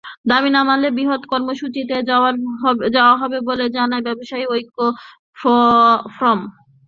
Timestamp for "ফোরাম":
5.37-6.39